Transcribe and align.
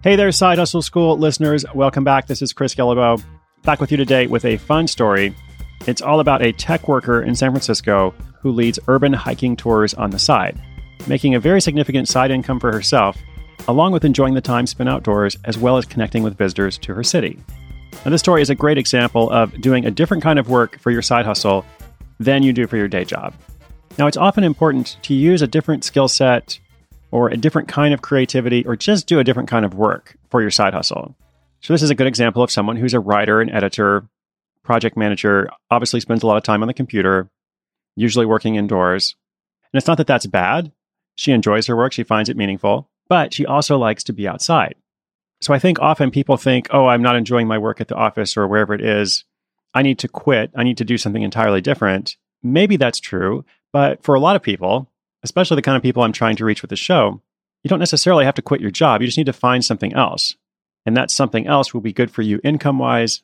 Hey 0.00 0.14
there, 0.14 0.30
Side 0.30 0.58
Hustle 0.58 0.80
School 0.80 1.18
listeners. 1.18 1.64
Welcome 1.74 2.04
back. 2.04 2.28
This 2.28 2.40
is 2.40 2.52
Chris 2.52 2.72
Guillebeau, 2.72 3.20
back 3.64 3.80
with 3.80 3.90
you 3.90 3.96
today 3.96 4.28
with 4.28 4.44
a 4.44 4.56
fun 4.56 4.86
story. 4.86 5.34
It's 5.88 6.00
all 6.00 6.20
about 6.20 6.40
a 6.40 6.52
tech 6.52 6.86
worker 6.86 7.20
in 7.20 7.34
San 7.34 7.50
Francisco 7.50 8.14
who 8.40 8.52
leads 8.52 8.78
urban 8.86 9.12
hiking 9.12 9.56
tours 9.56 9.94
on 9.94 10.10
the 10.10 10.18
side, 10.20 10.56
making 11.08 11.34
a 11.34 11.40
very 11.40 11.60
significant 11.60 12.06
side 12.06 12.30
income 12.30 12.60
for 12.60 12.70
herself, 12.70 13.18
along 13.66 13.90
with 13.90 14.04
enjoying 14.04 14.34
the 14.34 14.40
time 14.40 14.68
spent 14.68 14.88
outdoors 14.88 15.36
as 15.42 15.58
well 15.58 15.76
as 15.76 15.84
connecting 15.84 16.22
with 16.22 16.38
visitors 16.38 16.78
to 16.78 16.94
her 16.94 17.02
city. 17.02 17.36
Now, 18.04 18.12
this 18.12 18.20
story 18.20 18.40
is 18.40 18.50
a 18.50 18.54
great 18.54 18.78
example 18.78 19.28
of 19.30 19.60
doing 19.60 19.84
a 19.84 19.90
different 19.90 20.22
kind 20.22 20.38
of 20.38 20.48
work 20.48 20.78
for 20.78 20.92
your 20.92 21.02
side 21.02 21.26
hustle 21.26 21.64
than 22.20 22.44
you 22.44 22.52
do 22.52 22.68
for 22.68 22.76
your 22.76 22.86
day 22.86 23.04
job. 23.04 23.34
Now, 23.98 24.06
it's 24.06 24.16
often 24.16 24.44
important 24.44 24.96
to 25.02 25.12
use 25.12 25.42
a 25.42 25.48
different 25.48 25.82
skill 25.82 26.06
set 26.06 26.60
or 27.10 27.28
a 27.28 27.36
different 27.36 27.68
kind 27.68 27.94
of 27.94 28.02
creativity, 28.02 28.66
or 28.66 28.76
just 28.76 29.06
do 29.06 29.18
a 29.18 29.24
different 29.24 29.48
kind 29.48 29.64
of 29.64 29.74
work 29.74 30.16
for 30.30 30.40
your 30.40 30.50
side 30.50 30.74
hustle. 30.74 31.16
So, 31.60 31.72
this 31.72 31.82
is 31.82 31.90
a 31.90 31.94
good 31.94 32.06
example 32.06 32.42
of 32.42 32.50
someone 32.50 32.76
who's 32.76 32.94
a 32.94 33.00
writer, 33.00 33.40
an 33.40 33.50
editor, 33.50 34.08
project 34.62 34.96
manager, 34.96 35.48
obviously 35.70 36.00
spends 36.00 36.22
a 36.22 36.26
lot 36.26 36.36
of 36.36 36.42
time 36.42 36.62
on 36.62 36.68
the 36.68 36.74
computer, 36.74 37.30
usually 37.96 38.26
working 38.26 38.56
indoors. 38.56 39.16
And 39.72 39.78
it's 39.78 39.86
not 39.86 39.96
that 39.98 40.06
that's 40.06 40.26
bad. 40.26 40.72
She 41.14 41.32
enjoys 41.32 41.66
her 41.66 41.76
work, 41.76 41.92
she 41.92 42.04
finds 42.04 42.28
it 42.28 42.36
meaningful, 42.36 42.88
but 43.08 43.32
she 43.34 43.46
also 43.46 43.78
likes 43.78 44.04
to 44.04 44.12
be 44.12 44.28
outside. 44.28 44.74
So, 45.40 45.54
I 45.54 45.58
think 45.58 45.80
often 45.80 46.10
people 46.10 46.36
think, 46.36 46.68
oh, 46.70 46.86
I'm 46.86 47.02
not 47.02 47.16
enjoying 47.16 47.48
my 47.48 47.58
work 47.58 47.80
at 47.80 47.88
the 47.88 47.96
office 47.96 48.36
or 48.36 48.46
wherever 48.46 48.74
it 48.74 48.82
is. 48.82 49.24
I 49.74 49.82
need 49.82 49.98
to 50.00 50.08
quit. 50.08 50.50
I 50.56 50.62
need 50.64 50.78
to 50.78 50.84
do 50.84 50.98
something 50.98 51.22
entirely 51.22 51.60
different. 51.60 52.16
Maybe 52.42 52.76
that's 52.76 53.00
true. 53.00 53.44
But 53.72 54.02
for 54.02 54.14
a 54.14 54.20
lot 54.20 54.36
of 54.36 54.42
people, 54.42 54.90
especially 55.22 55.56
the 55.56 55.62
kind 55.62 55.76
of 55.76 55.82
people 55.82 56.02
I'm 56.02 56.12
trying 56.12 56.36
to 56.36 56.44
reach 56.44 56.62
with 56.62 56.70
the 56.70 56.76
show, 56.76 57.20
you 57.62 57.68
don't 57.68 57.78
necessarily 57.78 58.24
have 58.24 58.34
to 58.34 58.42
quit 58.42 58.60
your 58.60 58.70
job. 58.70 59.00
You 59.00 59.06
just 59.06 59.18
need 59.18 59.26
to 59.26 59.32
find 59.32 59.64
something 59.64 59.92
else. 59.94 60.36
And 60.86 60.96
that 60.96 61.10
something 61.10 61.46
else 61.46 61.74
will 61.74 61.80
be 61.80 61.92
good 61.92 62.10
for 62.10 62.22
you 62.22 62.40
income 62.44 62.78
wise, 62.78 63.22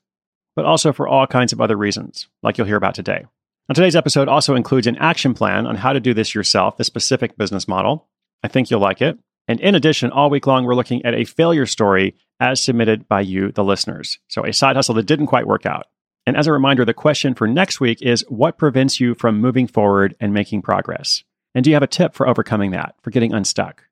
but 0.57 0.65
also 0.65 0.93
for 0.93 1.09
all 1.09 1.27
kinds 1.27 1.53
of 1.53 1.61
other 1.61 1.77
reasons, 1.77 2.29
like 2.43 2.59
you'll 2.59 2.67
hear 2.67 2.77
about 2.77 2.95
today. 2.95 3.25
Now, 3.69 3.73
today's 3.73 3.97
episode 3.97 4.29
also 4.29 4.55
includes 4.55 4.87
an 4.87 4.99
action 4.99 5.33
plan 5.33 5.67
on 5.67 5.77
how 5.77 5.95
to 5.95 6.01
do 6.01 6.13
this 6.13 6.35
yourself, 6.35 6.77
the 6.77 6.85
specific 6.85 7.39
business 7.39 7.67
model. 7.67 8.09
I 8.43 8.49
think 8.49 8.71
you'll 8.71 8.81
like 8.81 9.01
it. 9.01 9.19
And 9.49 9.61
in 9.61 9.75
addition, 9.75 10.11
all 10.11 10.31
week 10.31 10.47
long, 10.47 10.65
we're 10.65 10.75
looking 10.75 11.05
at 11.05 11.15
a 11.15 11.25
failure 11.25 11.67
story 11.67 12.15
as 12.41 12.63
submitted 12.63 13.09
by 13.09 13.21
you, 13.23 13.53
the 13.53 13.65
listeners. 13.65 14.19
So, 14.29 14.45
a 14.45 14.53
side 14.53 14.77
hustle 14.77 14.95
that 14.97 15.07
didn't 15.07 15.27
quite 15.27 15.47
work 15.47 15.65
out. 15.65 15.87
And 16.27 16.37
as 16.37 16.47
a 16.47 16.53
reminder, 16.53 16.85
the 16.85 16.95
question 16.95 17.35
for 17.35 17.47
next 17.47 17.81
week 17.81 18.01
is 18.03 18.25
what 18.29 18.59
prevents 18.59 19.01
you 19.01 19.15
from 19.15 19.41
moving 19.41 19.67
forward 19.67 20.15
and 20.21 20.33
making 20.33 20.63
progress? 20.63 21.25
And 21.55 21.65
do 21.65 21.71
you 21.71 21.77
have 21.77 21.83
a 21.83 21.89
tip 21.89 22.15
for 22.15 22.29
overcoming 22.29 22.73
that, 22.73 22.97
for 23.03 23.11
getting 23.11 23.33
unstuck? 23.33 23.85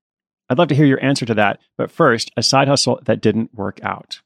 I'd 0.49 0.59
love 0.59 0.69
to 0.69 0.75
hear 0.75 0.87
your 0.87 1.03
answer 1.03 1.25
to 1.27 1.35
that. 1.35 1.61
But 1.79 1.91
first, 1.91 2.31
a 2.37 2.43
side 2.43 2.69
hustle 2.69 3.01
that 3.05 3.21
didn't 3.21 3.55
work 3.55 3.81
out. 3.83 4.21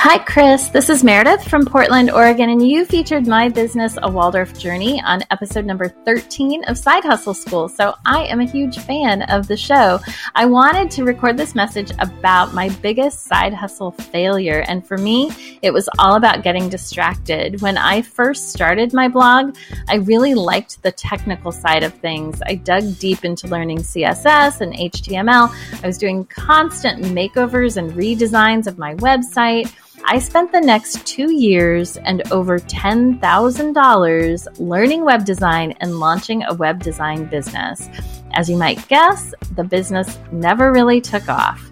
Hi, 0.00 0.16
Chris. 0.18 0.68
This 0.68 0.90
is 0.90 1.02
Meredith 1.02 1.42
from 1.48 1.66
Portland, 1.66 2.08
Oregon, 2.08 2.50
and 2.50 2.66
you 2.66 2.84
featured 2.84 3.26
my 3.26 3.48
business, 3.48 3.98
A 4.00 4.08
Waldorf 4.08 4.56
Journey, 4.56 5.02
on 5.02 5.24
episode 5.32 5.64
number 5.64 5.88
13 5.88 6.62
of 6.66 6.78
Side 6.78 7.02
Hustle 7.02 7.34
School. 7.34 7.68
So 7.68 7.94
I 8.06 8.22
am 8.26 8.38
a 8.38 8.44
huge 8.44 8.78
fan 8.78 9.22
of 9.22 9.48
the 9.48 9.56
show. 9.56 9.98
I 10.36 10.46
wanted 10.46 10.92
to 10.92 11.04
record 11.04 11.36
this 11.36 11.56
message 11.56 11.90
about 11.98 12.54
my 12.54 12.68
biggest 12.80 13.24
side 13.24 13.52
hustle 13.52 13.90
failure. 13.90 14.64
And 14.68 14.86
for 14.86 14.96
me, 14.96 15.32
it 15.62 15.72
was 15.72 15.88
all 15.98 16.14
about 16.14 16.44
getting 16.44 16.68
distracted. 16.68 17.60
When 17.60 17.76
I 17.76 18.02
first 18.02 18.50
started 18.50 18.94
my 18.94 19.08
blog, 19.08 19.56
I 19.88 19.96
really 19.96 20.34
liked 20.34 20.80
the 20.84 20.92
technical 20.92 21.50
side 21.50 21.82
of 21.82 21.92
things. 21.92 22.40
I 22.46 22.54
dug 22.54 23.00
deep 23.00 23.24
into 23.24 23.48
learning 23.48 23.78
CSS 23.78 24.60
and 24.60 24.74
HTML. 24.74 25.52
I 25.82 25.86
was 25.86 25.98
doing 25.98 26.24
constant 26.26 27.04
makeovers 27.06 27.76
and 27.76 27.90
redesigns 27.94 28.68
of 28.68 28.78
my 28.78 28.94
website. 28.94 29.74
I 30.04 30.18
spent 30.18 30.52
the 30.52 30.60
next 30.60 31.06
two 31.06 31.32
years 31.32 31.96
and 31.98 32.30
over 32.32 32.58
$10,000 32.58 34.60
learning 34.60 35.04
web 35.04 35.24
design 35.24 35.74
and 35.80 36.00
launching 36.00 36.42
a 36.44 36.54
web 36.54 36.82
design 36.82 37.26
business. 37.26 37.88
As 38.32 38.48
you 38.48 38.56
might 38.56 38.86
guess, 38.88 39.34
the 39.54 39.64
business 39.64 40.18
never 40.32 40.72
really 40.72 41.00
took 41.00 41.28
off. 41.28 41.64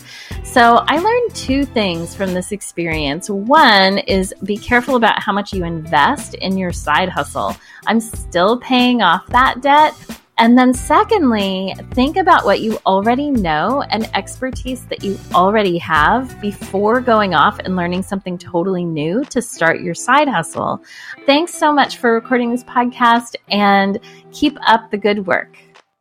So, 0.45 0.85
I 0.87 0.99
learned 0.99 1.35
two 1.35 1.65
things 1.65 2.15
from 2.15 2.33
this 2.33 2.53
experience. 2.53 3.29
One 3.29 3.99
is 3.99 4.33
be 4.45 4.57
careful 4.57 4.97
about 4.97 5.21
how 5.21 5.33
much 5.33 5.53
you 5.53 5.65
invest 5.65 6.35
in 6.35 6.57
your 6.57 6.73
side 6.73 7.09
hustle. 7.09 7.57
I'm 7.87 8.01
still 8.01 8.59
paying 8.59 9.03
off 9.03 9.27
that 9.29 9.61
debt, 9.61 9.95
and 10.39 10.59
then, 10.59 10.75
secondly, 10.75 11.75
think 11.93 12.19
about 12.19 12.45
what 12.45 12.61
you 12.61 12.79
already 12.85 13.31
know 13.31 13.83
and 13.91 14.09
expertise 14.15 14.85
that 14.87 15.03
you 15.03 15.19
already 15.33 15.79
have 15.79 16.39
before 16.43 17.01
going 17.01 17.35
off 17.35 17.59
and 17.61 17.75
learning 17.75 18.03
something 18.03 18.37
totally 18.37 18.85
new 18.85 19.25
to 19.25 19.41
start 19.41 19.81
your 19.81 19.95
side 19.95 20.29
hustle. 20.29 20.83
Thanks 21.25 21.55
so 21.55 21.73
much 21.73 21.97
for 21.97 22.13
recording 22.13 22.51
this 22.51 22.65
podcast 22.65 23.37
and 23.51 23.99
keep 24.31 24.59
up 24.67 24.91
the 24.91 24.99
good 24.99 25.27
work. 25.27 25.57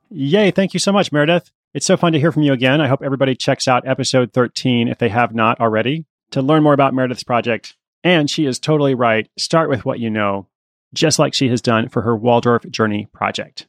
Yay. 0.10 0.52
Thank 0.52 0.74
you 0.74 0.80
so 0.82 0.92
much, 0.92 1.14
Meredith. 1.14 1.52
It's 1.74 1.86
so 1.86 1.96
fun 1.96 2.12
to 2.12 2.20
hear 2.20 2.32
from 2.34 2.44
you 2.44 2.52
again. 2.52 2.82
I 2.82 2.88
hope 2.88 3.02
everybody 3.02 3.36
checks 3.36 3.68
out 3.70 3.88
episode 3.88 4.34
13 4.34 4.90
if 4.90 4.98
they 4.98 5.10
have 5.10 5.34
not 5.34 5.60
already 5.62 6.06
to 6.32 6.42
learn 6.42 6.64
more 6.64 6.74
about 6.74 6.94
Meredith's 6.94 7.24
project. 7.24 7.76
And 8.04 8.30
she 8.30 8.46
is 8.46 8.60
totally 8.60 8.96
right. 8.96 9.30
Start 9.38 9.70
with 9.70 9.86
what 9.86 10.00
you 10.00 10.10
know, 10.10 10.48
just 10.94 11.20
like 11.20 11.34
she 11.34 11.48
has 11.50 11.62
done 11.62 11.88
for 11.88 12.02
her 12.02 12.16
Waldorf 12.16 12.70
Journey 12.70 13.08
project. 13.14 13.68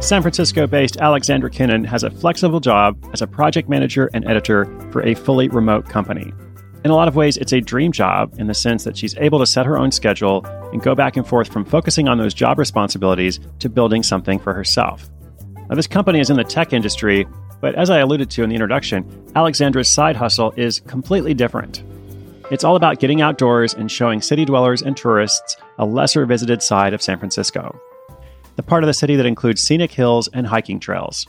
San 0.00 0.22
Francisco 0.22 0.66
based 0.66 0.96
Alexandra 0.96 1.50
Kenin 1.50 1.84
has 1.84 2.04
a 2.04 2.10
flexible 2.10 2.58
job 2.58 2.98
as 3.12 3.20
a 3.20 3.26
project 3.26 3.68
manager 3.68 4.08
and 4.14 4.26
editor 4.26 4.64
for 4.90 5.02
a 5.02 5.14
fully 5.14 5.48
remote 5.48 5.90
company. 5.90 6.32
In 6.86 6.90
a 6.90 6.94
lot 6.94 7.06
of 7.06 7.16
ways, 7.16 7.36
it's 7.36 7.52
a 7.52 7.60
dream 7.60 7.92
job 7.92 8.32
in 8.38 8.46
the 8.46 8.54
sense 8.54 8.82
that 8.84 8.96
she's 8.96 9.14
able 9.18 9.38
to 9.40 9.46
set 9.46 9.66
her 9.66 9.76
own 9.76 9.92
schedule 9.92 10.42
and 10.72 10.82
go 10.82 10.94
back 10.94 11.18
and 11.18 11.28
forth 11.28 11.52
from 11.52 11.66
focusing 11.66 12.08
on 12.08 12.16
those 12.16 12.32
job 12.32 12.58
responsibilities 12.58 13.40
to 13.58 13.68
building 13.68 14.02
something 14.02 14.38
for 14.38 14.54
herself. 14.54 15.10
Now, 15.68 15.74
this 15.74 15.86
company 15.86 16.18
is 16.18 16.30
in 16.30 16.36
the 16.38 16.44
tech 16.44 16.72
industry, 16.72 17.26
but 17.60 17.74
as 17.74 17.90
I 17.90 17.98
alluded 17.98 18.30
to 18.30 18.42
in 18.42 18.48
the 18.48 18.56
introduction, 18.56 19.30
Alexandra's 19.36 19.90
side 19.90 20.16
hustle 20.16 20.54
is 20.56 20.80
completely 20.80 21.34
different. 21.34 21.82
It's 22.50 22.64
all 22.64 22.76
about 22.76 23.00
getting 23.00 23.20
outdoors 23.20 23.74
and 23.74 23.90
showing 23.90 24.22
city 24.22 24.46
dwellers 24.46 24.80
and 24.80 24.96
tourists 24.96 25.58
a 25.78 25.84
lesser 25.84 26.24
visited 26.24 26.62
side 26.62 26.94
of 26.94 27.02
San 27.02 27.18
Francisco 27.18 27.78
the 28.60 28.66
part 28.66 28.84
of 28.84 28.88
the 28.88 28.92
city 28.92 29.16
that 29.16 29.24
includes 29.24 29.62
scenic 29.62 29.90
hills 29.90 30.28
and 30.34 30.46
hiking 30.46 30.78
trails. 30.78 31.26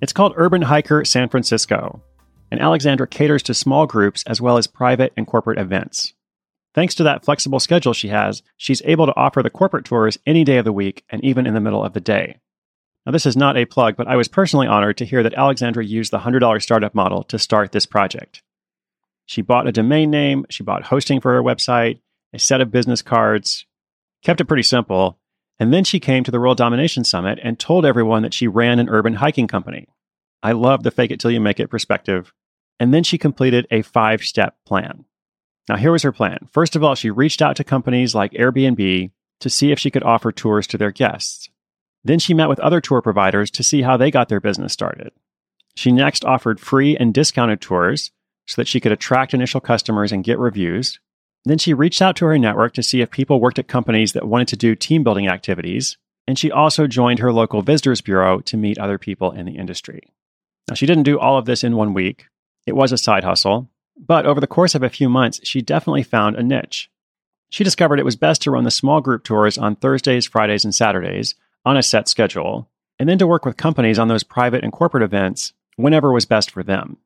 It's 0.00 0.12
called 0.12 0.34
Urban 0.36 0.62
Hiker 0.62 1.04
San 1.04 1.28
Francisco, 1.28 2.00
and 2.48 2.60
Alexandra 2.60 3.08
caters 3.08 3.42
to 3.42 3.54
small 3.54 3.88
groups 3.88 4.22
as 4.28 4.40
well 4.40 4.56
as 4.56 4.68
private 4.68 5.12
and 5.16 5.26
corporate 5.26 5.58
events. 5.58 6.14
Thanks 6.72 6.94
to 6.94 7.02
that 7.02 7.24
flexible 7.24 7.58
schedule 7.58 7.92
she 7.92 8.06
has, 8.06 8.44
she's 8.56 8.82
able 8.84 9.06
to 9.06 9.16
offer 9.16 9.42
the 9.42 9.50
corporate 9.50 9.84
tours 9.84 10.16
any 10.26 10.44
day 10.44 10.58
of 10.58 10.64
the 10.64 10.72
week 10.72 11.02
and 11.10 11.24
even 11.24 11.44
in 11.44 11.54
the 11.54 11.60
middle 11.60 11.84
of 11.84 11.92
the 11.92 12.00
day. 12.00 12.38
Now, 13.04 13.10
this 13.10 13.26
is 13.26 13.36
not 13.36 13.56
a 13.56 13.64
plug, 13.64 13.96
but 13.96 14.06
I 14.06 14.14
was 14.14 14.28
personally 14.28 14.68
honored 14.68 14.98
to 14.98 15.04
hear 15.04 15.24
that 15.24 15.34
Alexandra 15.34 15.84
used 15.84 16.12
the 16.12 16.20
$100 16.20 16.62
startup 16.62 16.94
model 16.94 17.24
to 17.24 17.38
start 17.40 17.72
this 17.72 17.84
project. 17.84 18.44
She 19.26 19.42
bought 19.42 19.66
a 19.66 19.72
domain 19.72 20.08
name, 20.08 20.46
she 20.50 20.62
bought 20.62 20.84
hosting 20.84 21.20
for 21.20 21.32
her 21.32 21.42
website, 21.42 21.98
a 22.32 22.38
set 22.38 22.60
of 22.60 22.70
business 22.70 23.02
cards, 23.02 23.66
kept 24.22 24.40
it 24.40 24.44
pretty 24.44 24.62
simple, 24.62 25.19
and 25.60 25.74
then 25.74 25.84
she 25.84 26.00
came 26.00 26.24
to 26.24 26.30
the 26.30 26.40
World 26.40 26.56
Domination 26.56 27.04
Summit 27.04 27.38
and 27.42 27.58
told 27.58 27.84
everyone 27.84 28.22
that 28.22 28.32
she 28.32 28.48
ran 28.48 28.78
an 28.78 28.88
urban 28.88 29.14
hiking 29.14 29.46
company. 29.46 29.86
I 30.42 30.52
love 30.52 30.82
the 30.82 30.90
fake 30.90 31.10
it 31.10 31.20
till 31.20 31.30
you 31.30 31.40
make 31.40 31.60
it 31.60 31.68
perspective. 31.68 32.32
And 32.80 32.94
then 32.94 33.04
she 33.04 33.18
completed 33.18 33.66
a 33.70 33.82
five 33.82 34.22
step 34.22 34.56
plan. 34.66 35.04
Now, 35.68 35.76
here 35.76 35.92
was 35.92 36.02
her 36.02 36.12
plan. 36.12 36.48
First 36.50 36.76
of 36.76 36.82
all, 36.82 36.94
she 36.94 37.10
reached 37.10 37.42
out 37.42 37.56
to 37.56 37.64
companies 37.64 38.14
like 38.14 38.32
Airbnb 38.32 39.10
to 39.40 39.50
see 39.50 39.70
if 39.70 39.78
she 39.78 39.90
could 39.90 40.02
offer 40.02 40.32
tours 40.32 40.66
to 40.68 40.78
their 40.78 40.90
guests. 40.90 41.50
Then 42.02 42.18
she 42.18 42.32
met 42.32 42.48
with 42.48 42.58
other 42.60 42.80
tour 42.80 43.02
providers 43.02 43.50
to 43.52 43.62
see 43.62 43.82
how 43.82 43.98
they 43.98 44.10
got 44.10 44.30
their 44.30 44.40
business 44.40 44.72
started. 44.72 45.12
She 45.76 45.92
next 45.92 46.24
offered 46.24 46.58
free 46.58 46.96
and 46.96 47.12
discounted 47.12 47.60
tours 47.60 48.10
so 48.46 48.60
that 48.60 48.66
she 48.66 48.80
could 48.80 48.92
attract 48.92 49.34
initial 49.34 49.60
customers 49.60 50.10
and 50.10 50.24
get 50.24 50.38
reviews. 50.38 50.98
Then 51.44 51.58
she 51.58 51.74
reached 51.74 52.02
out 52.02 52.16
to 52.16 52.26
her 52.26 52.38
network 52.38 52.74
to 52.74 52.82
see 52.82 53.00
if 53.00 53.10
people 53.10 53.40
worked 53.40 53.58
at 53.58 53.68
companies 53.68 54.12
that 54.12 54.28
wanted 54.28 54.48
to 54.48 54.56
do 54.56 54.74
team 54.74 55.02
building 55.02 55.28
activities. 55.28 55.96
And 56.26 56.38
she 56.38 56.50
also 56.50 56.86
joined 56.86 57.18
her 57.18 57.32
local 57.32 57.62
visitors 57.62 58.00
bureau 58.00 58.40
to 58.40 58.56
meet 58.56 58.78
other 58.78 58.98
people 58.98 59.32
in 59.32 59.46
the 59.46 59.56
industry. 59.56 60.12
Now, 60.68 60.74
she 60.74 60.86
didn't 60.86 61.04
do 61.04 61.18
all 61.18 61.38
of 61.38 61.46
this 61.46 61.64
in 61.64 61.76
one 61.76 61.94
week. 61.94 62.26
It 62.66 62.76
was 62.76 62.92
a 62.92 62.98
side 62.98 63.24
hustle. 63.24 63.68
But 63.96 64.26
over 64.26 64.40
the 64.40 64.46
course 64.46 64.74
of 64.74 64.82
a 64.82 64.88
few 64.88 65.08
months, 65.08 65.40
she 65.42 65.60
definitely 65.60 66.02
found 66.02 66.36
a 66.36 66.42
niche. 66.42 66.90
She 67.50 67.64
discovered 67.64 67.98
it 67.98 68.04
was 68.04 68.16
best 68.16 68.42
to 68.42 68.50
run 68.50 68.64
the 68.64 68.70
small 68.70 69.00
group 69.00 69.24
tours 69.24 69.58
on 69.58 69.76
Thursdays, 69.76 70.26
Fridays, 70.26 70.64
and 70.64 70.74
Saturdays 70.74 71.34
on 71.64 71.76
a 71.76 71.82
set 71.82 72.08
schedule, 72.08 72.70
and 72.98 73.08
then 73.08 73.18
to 73.18 73.26
work 73.26 73.44
with 73.44 73.56
companies 73.56 73.98
on 73.98 74.08
those 74.08 74.22
private 74.22 74.62
and 74.62 74.72
corporate 74.72 75.02
events 75.02 75.52
whenever 75.76 76.12
was 76.12 76.24
best 76.24 76.50
for 76.50 76.62
them. 76.62 76.96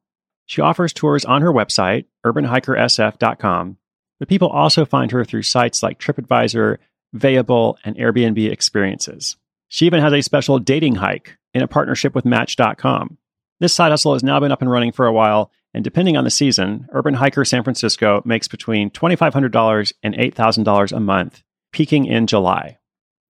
She 0.46 0.60
offers 0.60 0.92
tours 0.92 1.24
on 1.24 1.42
her 1.42 1.52
website, 1.52 2.04
urbanhikersf.com, 2.26 3.78
but 4.24 4.28
people 4.30 4.48
also 4.48 4.86
find 4.86 5.10
her 5.10 5.22
through 5.22 5.42
sites 5.42 5.82
like 5.82 5.98
TripAdvisor, 5.98 6.78
Vayable, 7.14 7.76
and 7.84 7.94
Airbnb 7.96 8.50
Experiences. 8.50 9.36
She 9.68 9.84
even 9.84 10.00
has 10.00 10.14
a 10.14 10.22
special 10.22 10.58
dating 10.58 10.94
hike 10.94 11.36
in 11.52 11.60
a 11.60 11.68
partnership 11.68 12.14
with 12.14 12.24
Match.com. 12.24 13.18
This 13.60 13.74
side 13.74 13.90
hustle 13.90 14.14
has 14.14 14.24
now 14.24 14.40
been 14.40 14.50
up 14.50 14.62
and 14.62 14.70
running 14.70 14.92
for 14.92 15.04
a 15.04 15.12
while, 15.12 15.52
and 15.74 15.84
depending 15.84 16.16
on 16.16 16.24
the 16.24 16.30
season, 16.30 16.88
Urban 16.92 17.12
Hiker 17.12 17.44
San 17.44 17.64
Francisco 17.64 18.22
makes 18.24 18.48
between 18.48 18.88
$2,500 18.88 19.92
and 20.02 20.14
$8,000 20.14 20.92
a 20.96 21.00
month, 21.00 21.42
peaking 21.70 22.06
in 22.06 22.26
July. 22.26 22.78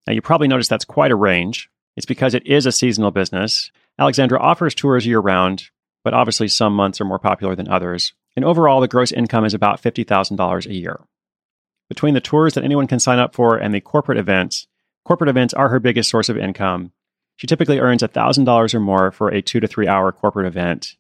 Now, 0.06 0.12
you 0.12 0.22
probably 0.22 0.46
noticed 0.46 0.70
that's 0.70 0.84
quite 0.84 1.10
a 1.10 1.16
range. 1.16 1.70
It's 1.96 2.06
because 2.06 2.34
it 2.34 2.46
is 2.46 2.66
a 2.66 2.72
seasonal 2.72 3.10
business. 3.10 3.72
Alexandra 3.98 4.38
offers 4.38 4.76
tours 4.76 5.06
year 5.06 5.18
round, 5.18 5.70
but 6.04 6.14
obviously 6.14 6.46
some 6.46 6.72
months 6.72 7.00
are 7.00 7.04
more 7.04 7.18
popular 7.18 7.56
than 7.56 7.66
others. 7.66 8.12
And 8.36 8.44
overall, 8.44 8.80
the 8.80 8.88
gross 8.88 9.12
income 9.12 9.44
is 9.44 9.54
about 9.54 9.82
$50,000 9.82 10.66
a 10.66 10.74
year. 10.74 11.00
Between 11.88 12.14
the 12.14 12.20
tours 12.20 12.54
that 12.54 12.64
anyone 12.64 12.86
can 12.86 12.98
sign 12.98 13.18
up 13.18 13.34
for 13.34 13.56
and 13.56 13.72
the 13.74 13.80
corporate 13.80 14.18
events, 14.18 14.66
corporate 15.04 15.30
events 15.30 15.54
are 15.54 15.68
her 15.68 15.78
biggest 15.78 16.10
source 16.10 16.28
of 16.28 16.38
income. 16.38 16.92
She 17.36 17.46
typically 17.46 17.78
earns 17.78 18.02
$1,000 18.02 18.74
or 18.74 18.80
more 18.80 19.10
for 19.10 19.28
a 19.28 19.42
two 19.42 19.60
to 19.60 19.66
three 19.66 19.86
hour 19.86 20.10
corporate 20.12 20.46
event. 20.46 20.96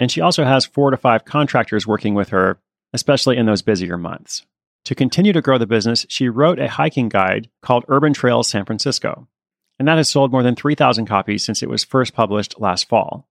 And 0.00 0.10
she 0.10 0.20
also 0.20 0.44
has 0.44 0.64
four 0.64 0.90
to 0.90 0.96
five 0.96 1.24
contractors 1.24 1.86
working 1.86 2.14
with 2.14 2.28
her, 2.28 2.60
especially 2.92 3.36
in 3.36 3.46
those 3.46 3.62
busier 3.62 3.96
months. 3.96 4.44
To 4.84 4.94
continue 4.94 5.32
to 5.32 5.42
grow 5.42 5.58
the 5.58 5.66
business, 5.66 6.06
she 6.08 6.28
wrote 6.28 6.58
a 6.58 6.68
hiking 6.68 7.08
guide 7.08 7.50
called 7.62 7.84
Urban 7.88 8.12
Trails 8.12 8.48
San 8.48 8.64
Francisco. 8.64 9.26
And 9.78 9.86
that 9.86 9.96
has 9.96 10.08
sold 10.08 10.32
more 10.32 10.42
than 10.42 10.56
3,000 10.56 11.06
copies 11.06 11.44
since 11.44 11.62
it 11.62 11.68
was 11.68 11.84
first 11.84 12.14
published 12.14 12.58
last 12.60 12.88
fall. 12.88 13.28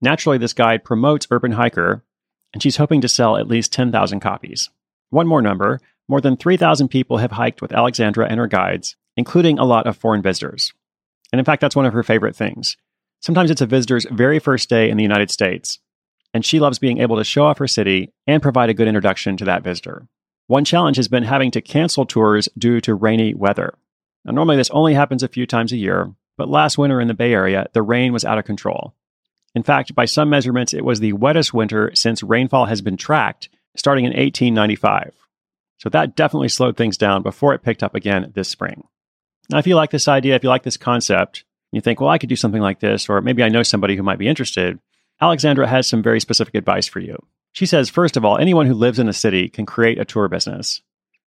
Naturally, 0.00 0.38
this 0.38 0.52
guide 0.52 0.84
promotes 0.84 1.26
Urban 1.30 1.52
Hiker, 1.52 2.04
and 2.52 2.62
she's 2.62 2.76
hoping 2.76 3.00
to 3.00 3.08
sell 3.08 3.36
at 3.36 3.48
least 3.48 3.72
10,000 3.72 4.20
copies. 4.20 4.70
One 5.10 5.26
more 5.26 5.42
number 5.42 5.80
more 6.08 6.20
than 6.20 6.36
3,000 6.36 6.88
people 6.88 7.18
have 7.18 7.32
hiked 7.32 7.60
with 7.60 7.72
Alexandra 7.72 8.28
and 8.28 8.38
her 8.38 8.46
guides, 8.46 8.96
including 9.16 9.58
a 9.58 9.64
lot 9.64 9.86
of 9.86 9.96
foreign 9.96 10.22
visitors. 10.22 10.72
And 11.32 11.38
in 11.38 11.44
fact, 11.44 11.60
that's 11.60 11.76
one 11.76 11.86
of 11.86 11.92
her 11.92 12.02
favorite 12.02 12.36
things. 12.36 12.76
Sometimes 13.20 13.50
it's 13.50 13.60
a 13.60 13.66
visitor's 13.66 14.06
very 14.10 14.38
first 14.38 14.68
day 14.68 14.88
in 14.88 14.96
the 14.96 15.02
United 15.02 15.30
States, 15.30 15.80
and 16.32 16.44
she 16.44 16.60
loves 16.60 16.78
being 16.78 16.98
able 16.98 17.16
to 17.16 17.24
show 17.24 17.46
off 17.46 17.58
her 17.58 17.66
city 17.66 18.12
and 18.26 18.42
provide 18.42 18.70
a 18.70 18.74
good 18.74 18.86
introduction 18.86 19.36
to 19.38 19.44
that 19.46 19.64
visitor. 19.64 20.06
One 20.46 20.64
challenge 20.64 20.96
has 20.96 21.08
been 21.08 21.24
having 21.24 21.50
to 21.52 21.60
cancel 21.60 22.06
tours 22.06 22.48
due 22.56 22.80
to 22.82 22.94
rainy 22.94 23.34
weather. 23.34 23.76
Now, 24.24 24.32
normally 24.32 24.56
this 24.56 24.70
only 24.70 24.94
happens 24.94 25.22
a 25.22 25.28
few 25.28 25.46
times 25.46 25.72
a 25.72 25.76
year, 25.76 26.12
but 26.36 26.48
last 26.48 26.78
winter 26.78 27.00
in 27.00 27.08
the 27.08 27.14
Bay 27.14 27.32
Area, 27.32 27.66
the 27.72 27.82
rain 27.82 28.12
was 28.12 28.24
out 28.24 28.38
of 28.38 28.44
control. 28.44 28.94
In 29.56 29.62
fact, 29.62 29.94
by 29.94 30.04
some 30.04 30.28
measurements, 30.28 30.74
it 30.74 30.84
was 30.84 31.00
the 31.00 31.14
wettest 31.14 31.54
winter 31.54 31.90
since 31.94 32.22
rainfall 32.22 32.66
has 32.66 32.82
been 32.82 32.98
tracked, 32.98 33.48
starting 33.74 34.04
in 34.04 34.10
1895. 34.10 35.14
So 35.78 35.88
that 35.88 36.14
definitely 36.14 36.50
slowed 36.50 36.76
things 36.76 36.98
down 36.98 37.22
before 37.22 37.54
it 37.54 37.62
picked 37.62 37.82
up 37.82 37.94
again 37.94 38.30
this 38.34 38.50
spring. 38.50 38.84
Now, 39.48 39.56
if 39.56 39.66
you 39.66 39.74
like 39.74 39.90
this 39.90 40.08
idea, 40.08 40.34
if 40.34 40.42
you 40.42 40.50
like 40.50 40.62
this 40.62 40.76
concept, 40.76 41.44
you 41.72 41.80
think, 41.80 42.00
well, 42.00 42.10
I 42.10 42.18
could 42.18 42.28
do 42.28 42.36
something 42.36 42.60
like 42.60 42.80
this, 42.80 43.08
or 43.08 43.22
maybe 43.22 43.42
I 43.42 43.48
know 43.48 43.62
somebody 43.62 43.96
who 43.96 44.02
might 44.02 44.18
be 44.18 44.28
interested, 44.28 44.78
Alexandra 45.22 45.66
has 45.66 45.86
some 45.86 46.02
very 46.02 46.20
specific 46.20 46.54
advice 46.54 46.86
for 46.86 47.00
you. 47.00 47.16
She 47.52 47.64
says, 47.64 47.88
first 47.88 48.18
of 48.18 48.26
all, 48.26 48.36
anyone 48.36 48.66
who 48.66 48.74
lives 48.74 48.98
in 48.98 49.08
a 49.08 49.14
city 49.14 49.48
can 49.48 49.64
create 49.64 49.98
a 49.98 50.04
tour 50.04 50.28
business, 50.28 50.82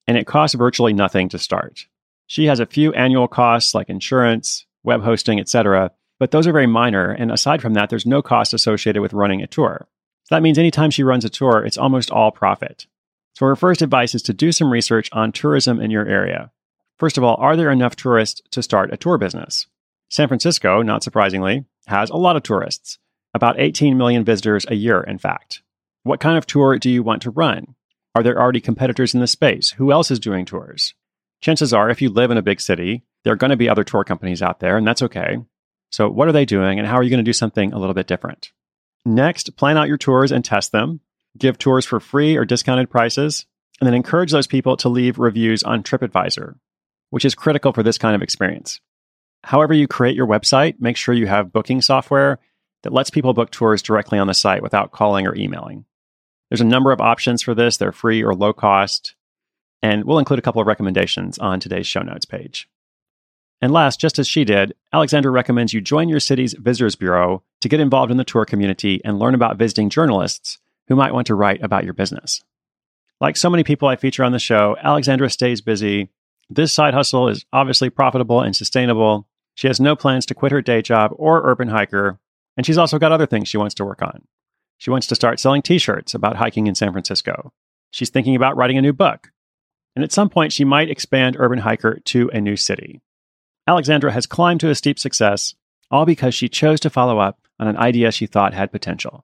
and 0.06 0.16
it 0.16 0.28
costs 0.28 0.54
virtually 0.54 0.94
nothing 0.94 1.30
to 1.30 1.40
start. 1.40 1.88
She 2.28 2.46
has 2.46 2.60
a 2.60 2.68
few 2.68 2.94
annual 2.94 3.28
costs 3.28 3.74
like 3.74 3.90
insurance, 3.90 4.68
web 4.84 5.02
hosting, 5.02 5.40
etc., 5.40 5.90
but 6.20 6.32
those 6.32 6.46
are 6.46 6.52
very 6.52 6.68
minor. 6.68 7.10
And 7.10 7.32
aside 7.32 7.62
from 7.62 7.74
that, 7.74 7.90
there's 7.90 8.06
no 8.06 8.22
cost 8.22 8.54
associated 8.54 9.02
with 9.02 9.14
running 9.14 9.42
a 9.42 9.48
tour. 9.48 9.88
So 10.26 10.36
that 10.36 10.44
means 10.44 10.58
anytime 10.58 10.92
she 10.92 11.04
runs 11.04 11.26
a 11.26 11.30
tour, 11.30 11.66
it's 11.66 11.78
almost 11.78 12.12
all 12.12 12.32
profit. 12.32 12.86
So 13.34 13.46
her 13.46 13.56
first 13.56 13.82
advice 13.82 14.14
is 14.14 14.22
to 14.24 14.34
do 14.34 14.52
some 14.52 14.72
research 14.72 15.10
on 15.14 15.32
tourism 15.32 15.80
in 15.80 15.92
your 15.92 16.06
area. 16.06 16.52
First 16.98 17.18
of 17.18 17.24
all, 17.24 17.36
are 17.40 17.56
there 17.56 17.72
enough 17.72 17.96
tourists 17.96 18.42
to 18.52 18.62
start 18.62 18.94
a 18.94 18.98
tour 18.98 19.18
business? 19.18 19.68
San 20.10 20.28
Francisco, 20.28 20.82
not 20.82 21.04
surprisingly, 21.04 21.66
has 21.88 22.10
a 22.10 22.18
lot 22.18 22.36
of 22.36 22.44
tourists, 22.44 23.00
about 23.34 23.60
18 23.60 23.98
million 23.98 24.26
visitors 24.26 24.66
a 24.68 24.76
year, 24.76 25.02
in 25.02 25.18
fact. 25.18 25.62
What 26.04 26.20
kind 26.20 26.38
of 26.38 26.46
tour 26.46 26.78
do 26.78 26.90
you 26.90 27.02
want 27.02 27.22
to 27.22 27.32
run? 27.32 27.76
Are 28.16 28.24
there 28.24 28.40
already 28.40 28.60
competitors 28.60 29.14
in 29.14 29.22
the 29.22 29.28
space? 29.28 29.72
Who 29.72 29.92
else 29.92 30.12
is 30.12 30.20
doing 30.20 30.46
tours? 30.46 30.94
Chances 31.42 31.74
are, 31.74 31.90
if 31.90 32.02
you 32.02 32.10
live 32.10 32.32
in 32.32 32.38
a 32.38 32.42
big 32.42 32.60
city, 32.60 33.04
there 33.24 33.32
are 33.32 33.38
going 33.38 33.52
to 33.52 33.58
be 33.58 33.70
other 33.70 33.84
tour 33.84 34.04
companies 34.04 34.42
out 34.42 34.60
there, 34.60 34.76
and 34.76 34.86
that's 34.86 35.02
okay. 35.04 35.38
So, 35.92 36.10
what 36.10 36.28
are 36.28 36.32
they 36.32 36.46
doing, 36.46 36.78
and 36.78 36.88
how 36.88 36.96
are 36.96 37.04
you 37.04 37.10
going 37.10 37.24
to 37.24 37.30
do 37.30 37.34
something 37.34 37.74
a 37.74 37.80
little 37.80 37.94
bit 37.94 38.08
different? 38.08 38.52
Next, 39.06 39.56
plan 39.58 39.78
out 39.78 39.88
your 39.88 39.98
tours 39.98 40.32
and 40.32 40.44
test 40.44 40.72
them. 40.72 41.00
Give 41.38 41.58
tours 41.58 41.86
for 41.86 42.00
free 42.00 42.38
or 42.38 42.46
discounted 42.46 42.90
prices, 42.90 43.46
and 43.80 43.88
then 43.88 43.94
encourage 43.94 44.32
those 44.32 44.48
people 44.48 44.78
to 44.78 44.90
leave 44.90 45.20
reviews 45.20 45.64
on 45.64 45.84
TripAdvisor, 45.84 46.56
which 47.10 47.26
is 47.26 47.36
critical 47.36 47.74
for 47.74 47.84
this 47.84 47.98
kind 47.98 48.16
of 48.16 48.22
experience. 48.22 48.82
However, 49.44 49.74
you 49.74 49.88
create 49.88 50.16
your 50.16 50.28
website, 50.28 50.76
make 50.80 50.98
sure 50.98 51.16
you 51.16 51.28
have 51.28 51.54
booking 51.54 51.82
software 51.82 52.40
that 52.84 52.94
lets 52.94 53.10
people 53.10 53.34
book 53.34 53.52
tours 53.52 53.82
directly 53.82 54.20
on 54.20 54.28
the 54.28 54.34
site 54.34 54.62
without 54.62 54.92
calling 54.92 55.28
or 55.28 55.36
emailing. 55.36 55.86
There's 56.50 56.62
a 56.62 56.66
number 56.66 56.92
of 56.92 57.02
options 57.02 57.42
for 57.42 57.54
this, 57.54 57.78
they're 57.78 57.92
free 57.92 58.24
or 58.24 58.34
low 58.34 58.54
cost, 58.54 59.16
and 59.82 60.04
we'll 60.04 60.20
include 60.20 60.40
a 60.40 60.42
couple 60.42 60.62
of 60.62 60.68
recommendations 60.68 61.38
on 61.38 61.60
today's 61.60 61.88
show 61.88 62.02
notes 62.02 62.26
page. 62.26 62.68
And 63.62 63.74
last, 63.74 64.00
just 64.00 64.20
as 64.20 64.28
she 64.28 64.46
did, 64.46 64.74
Alexandra 64.94 65.32
recommends 65.32 65.74
you 65.74 65.82
join 65.82 66.08
your 66.08 66.22
city's 66.22 66.54
Visitors 66.54 66.96
Bureau 66.96 67.44
to 67.62 67.70
get 67.70 67.82
involved 67.82 68.12
in 68.12 68.18
the 68.18 68.24
tour 68.24 68.46
community 68.46 69.02
and 69.04 69.20
learn 69.20 69.36
about 69.36 69.58
visiting 69.58 69.90
journalists 69.90 70.60
who 70.88 70.96
might 70.96 71.14
want 71.14 71.28
to 71.28 71.36
write 71.36 71.62
about 71.62 71.84
your 71.84 71.94
business. 71.94 72.42
Like 73.20 73.36
so 73.36 73.50
many 73.50 73.64
people 73.64 73.90
I 73.90 73.98
feature 73.98 74.24
on 74.24 74.32
the 74.32 74.40
show, 74.40 74.78
Alexandra 74.82 75.30
stays 75.30 75.60
busy. 75.60 76.10
This 76.50 76.72
side 76.72 76.94
hustle 76.94 77.28
is 77.28 77.46
obviously 77.52 77.90
profitable 77.90 78.42
and 78.42 78.56
sustainable. 78.56 79.28
She 79.56 79.68
has 79.68 79.80
no 79.80 79.96
plans 79.96 80.26
to 80.28 80.34
quit 80.34 80.54
her 80.54 80.62
day 80.62 80.82
job 80.82 81.12
or 81.16 81.42
Urban 81.44 81.68
Hiker, 81.68 82.18
and 82.56 82.66
she's 82.66 82.78
also 82.78 82.98
got 82.98 83.12
other 83.12 83.26
things 83.26 83.50
she 83.50 83.58
wants 83.58 83.76
to 83.76 83.86
work 83.86 84.02
on. 84.02 84.26
She 84.78 84.90
wants 84.90 85.08
to 85.08 85.16
start 85.16 85.40
selling 85.40 85.62
t 85.62 85.78
shirts 85.78 86.14
about 86.14 86.38
hiking 86.38 86.68
in 86.68 86.76
San 86.76 86.94
Francisco. 86.94 87.52
She's 87.92 88.10
thinking 88.10 88.36
about 88.36 88.56
writing 88.56 88.78
a 88.78 88.82
new 88.82 88.94
book. 88.94 89.32
And 89.96 90.04
at 90.04 90.14
some 90.14 90.30
point, 90.30 90.54
she 90.54 90.64
might 90.64 90.90
expand 90.90 91.36
Urban 91.38 91.60
Hiker 91.60 92.00
to 92.06 92.30
a 92.30 92.40
new 92.40 92.56
city. 92.56 93.02
Alexandra 93.70 94.12
has 94.12 94.26
climbed 94.26 94.60
to 94.60 94.72
a 94.72 94.74
steep 94.74 94.98
success, 94.98 95.54
all 95.92 96.04
because 96.04 96.34
she 96.34 96.50
chose 96.50 96.80
to 96.80 96.90
follow 96.90 97.20
up 97.20 97.40
on 97.60 97.68
an 97.68 97.78
idea 97.78 98.12
she 98.12 98.26
thought 98.26 98.52
had 98.52 98.72
potential. 98.72 99.24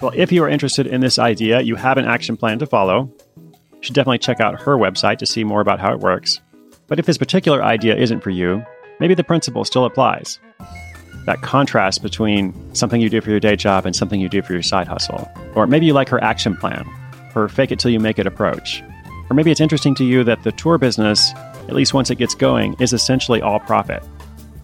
Well, 0.00 0.10
if 0.16 0.32
you 0.32 0.42
are 0.42 0.48
interested 0.48 0.88
in 0.88 1.00
this 1.00 1.20
idea, 1.20 1.60
you 1.60 1.76
have 1.76 1.96
an 1.96 2.06
action 2.06 2.36
plan 2.36 2.58
to 2.58 2.66
follow. 2.66 3.08
You 3.36 3.82
should 3.82 3.94
definitely 3.94 4.18
check 4.18 4.40
out 4.40 4.60
her 4.62 4.76
website 4.76 5.18
to 5.18 5.26
see 5.26 5.44
more 5.44 5.60
about 5.60 5.78
how 5.78 5.92
it 5.92 6.00
works. 6.00 6.40
But 6.88 6.98
if 6.98 7.06
this 7.06 7.18
particular 7.18 7.62
idea 7.62 7.94
isn't 7.94 8.24
for 8.24 8.30
you, 8.30 8.64
maybe 8.98 9.14
the 9.14 9.22
principle 9.22 9.64
still 9.64 9.84
applies. 9.84 10.40
That 11.26 11.40
contrast 11.42 12.02
between 12.02 12.74
something 12.74 13.00
you 13.00 13.08
do 13.08 13.20
for 13.20 13.30
your 13.30 13.38
day 13.38 13.54
job 13.54 13.86
and 13.86 13.94
something 13.94 14.20
you 14.20 14.28
do 14.28 14.42
for 14.42 14.54
your 14.54 14.62
side 14.62 14.88
hustle. 14.88 15.30
Or 15.54 15.68
maybe 15.68 15.86
you 15.86 15.92
like 15.92 16.08
her 16.08 16.20
action 16.20 16.56
plan, 16.56 16.84
her 17.32 17.48
fake 17.48 17.72
it 17.72 17.78
till 17.78 17.90
you 17.90 18.00
make 18.00 18.18
it 18.18 18.26
approach. 18.26 18.82
Or 19.30 19.34
maybe 19.34 19.50
it's 19.50 19.60
interesting 19.60 19.94
to 19.96 20.04
you 20.04 20.24
that 20.24 20.42
the 20.42 20.52
tour 20.52 20.78
business, 20.78 21.32
at 21.34 21.72
least 21.72 21.94
once 21.94 22.10
it 22.10 22.16
gets 22.16 22.34
going, 22.34 22.76
is 22.80 22.92
essentially 22.92 23.40
all 23.40 23.60
profit. 23.60 24.02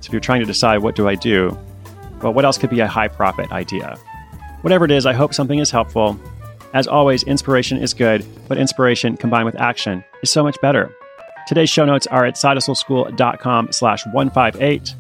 So 0.00 0.08
if 0.08 0.12
you're 0.12 0.20
trying 0.20 0.40
to 0.40 0.46
decide 0.46 0.78
what 0.78 0.94
do 0.94 1.08
I 1.08 1.14
do, 1.14 1.58
well, 2.22 2.32
what 2.32 2.44
else 2.44 2.58
could 2.58 2.70
be 2.70 2.80
a 2.80 2.86
high 2.86 3.08
profit 3.08 3.50
idea? 3.52 3.96
Whatever 4.62 4.84
it 4.84 4.90
is, 4.90 5.06
I 5.06 5.12
hope 5.12 5.32
something 5.32 5.58
is 5.58 5.70
helpful. 5.70 6.18
As 6.74 6.86
always, 6.86 7.22
inspiration 7.22 7.78
is 7.78 7.94
good, 7.94 8.26
but 8.48 8.58
inspiration 8.58 9.16
combined 9.16 9.46
with 9.46 9.56
action 9.56 10.04
is 10.22 10.30
so 10.30 10.42
much 10.42 10.60
better. 10.60 10.94
Today's 11.46 11.70
show 11.70 11.86
notes 11.86 12.06
are 12.08 12.26
at 12.26 12.34
sidehustleschool.com 12.34 13.72
slash 13.72 14.04
158. 14.06 14.94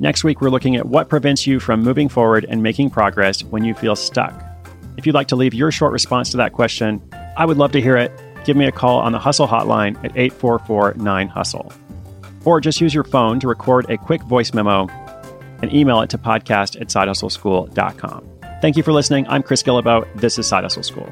Next 0.00 0.24
week, 0.24 0.40
we're 0.40 0.50
looking 0.50 0.74
at 0.74 0.86
what 0.86 1.08
prevents 1.08 1.46
you 1.46 1.60
from 1.60 1.82
moving 1.82 2.08
forward 2.08 2.46
and 2.48 2.62
making 2.62 2.90
progress 2.90 3.44
when 3.44 3.62
you 3.62 3.74
feel 3.74 3.94
stuck. 3.94 4.43
If 4.96 5.06
you'd 5.06 5.14
like 5.14 5.28
to 5.28 5.36
leave 5.36 5.54
your 5.54 5.70
short 5.70 5.92
response 5.92 6.30
to 6.30 6.36
that 6.38 6.52
question, 6.52 7.02
I 7.36 7.46
would 7.46 7.56
love 7.56 7.72
to 7.72 7.80
hear 7.80 7.96
it. 7.96 8.12
Give 8.44 8.56
me 8.56 8.66
a 8.66 8.72
call 8.72 9.00
on 9.00 9.12
the 9.12 9.18
Hustle 9.18 9.48
Hotline 9.48 9.96
at 10.04 10.16
844 10.16 10.94
9 10.94 11.28
Hustle. 11.28 11.72
Or 12.44 12.60
just 12.60 12.80
use 12.80 12.94
your 12.94 13.04
phone 13.04 13.40
to 13.40 13.48
record 13.48 13.88
a 13.90 13.96
quick 13.96 14.22
voice 14.22 14.52
memo 14.52 14.86
and 15.62 15.72
email 15.72 16.02
it 16.02 16.10
to 16.10 16.18
podcast 16.18 16.80
at 16.80 16.88
sidehustleschool.com. 16.88 18.28
Thank 18.60 18.76
you 18.76 18.82
for 18.82 18.92
listening. 18.92 19.26
I'm 19.28 19.42
Chris 19.42 19.62
Guillebeau. 19.62 20.06
This 20.20 20.38
is 20.38 20.46
Side 20.46 20.64
Hustle 20.64 20.82
School. 20.82 21.10